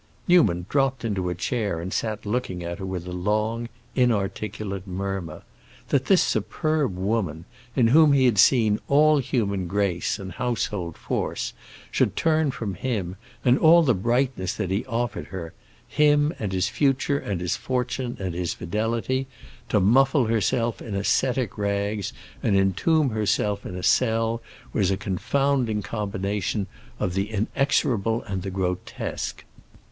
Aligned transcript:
Newman 0.27 0.65
dropped 0.67 1.05
into 1.05 1.29
a 1.29 1.35
chair 1.35 1.79
and 1.79 1.93
sat 1.93 2.25
looking 2.25 2.63
at 2.63 2.79
her 2.79 2.85
with 2.87 3.05
a 3.05 3.11
long, 3.11 3.69
inarticulate 3.93 4.87
murmur. 4.87 5.43
That 5.89 6.05
this 6.05 6.23
superb 6.23 6.97
woman, 6.97 7.45
in 7.75 7.89
whom 7.89 8.11
he 8.13 8.25
had 8.25 8.39
seen 8.39 8.79
all 8.87 9.19
human 9.19 9.67
grace 9.67 10.17
and 10.17 10.31
household 10.31 10.97
force, 10.97 11.53
should 11.91 12.15
turn 12.15 12.49
from 12.49 12.73
him 12.73 13.15
and 13.45 13.59
all 13.59 13.83
the 13.83 13.93
brightness 13.93 14.55
that 14.55 14.71
he 14.71 14.83
offered 14.87 15.27
her—him 15.27 16.33
and 16.39 16.51
his 16.51 16.67
future 16.67 17.19
and 17.19 17.39
his 17.39 17.55
fortune 17.55 18.17
and 18.19 18.33
his 18.33 18.55
fidelity—to 18.55 19.79
muffle 19.79 20.25
herself 20.25 20.81
in 20.81 20.95
ascetic 20.95 21.59
rags 21.59 22.11
and 22.41 22.57
entomb 22.57 23.11
herself 23.11 23.67
in 23.67 23.75
a 23.75 23.83
cell 23.83 24.41
was 24.73 24.89
a 24.89 24.97
confounding 24.97 25.83
combination 25.83 26.65
of 26.99 27.13
the 27.13 27.29
inexorable 27.29 28.23
and 28.23 28.41
the 28.41 28.49
grotesque. 28.49 29.43